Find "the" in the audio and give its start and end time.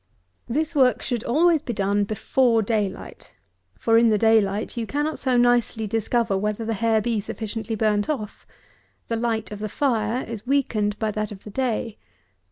4.09-4.17, 6.65-6.73, 9.09-9.15, 9.59-9.69, 11.43-11.51